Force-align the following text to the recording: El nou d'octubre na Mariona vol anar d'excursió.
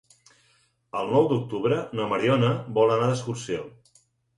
El 1.01 1.11
nou 1.17 1.29
d'octubre 1.33 1.79
na 2.01 2.11
Mariona 2.15 2.53
vol 2.81 2.99
anar 2.99 3.15
d'excursió. 3.15 3.67